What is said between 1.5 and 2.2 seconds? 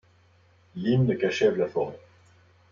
la forêt.